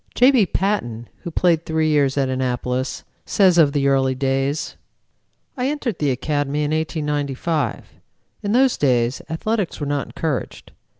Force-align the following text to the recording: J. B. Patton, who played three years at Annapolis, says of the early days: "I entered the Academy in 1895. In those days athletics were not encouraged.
J. 0.15 0.31
B. 0.31 0.45
Patton, 0.47 1.09
who 1.19 1.29
played 1.29 1.63
three 1.63 1.89
years 1.89 2.17
at 2.17 2.27
Annapolis, 2.27 3.03
says 3.23 3.59
of 3.59 3.71
the 3.71 3.87
early 3.87 4.15
days: 4.15 4.75
"I 5.55 5.67
entered 5.67 5.99
the 5.99 6.09
Academy 6.09 6.63
in 6.63 6.71
1895. 6.71 7.85
In 8.41 8.53
those 8.53 8.77
days 8.77 9.21
athletics 9.29 9.79
were 9.79 9.85
not 9.85 10.07
encouraged. 10.07 10.71